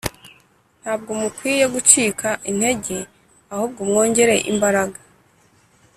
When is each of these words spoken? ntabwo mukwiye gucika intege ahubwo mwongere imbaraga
ntabwo 0.81 1.11
mukwiye 1.19 1.65
gucika 1.73 2.29
intege 2.51 2.97
ahubwo 3.53 3.81
mwongere 3.89 4.35
imbaraga 4.51 4.99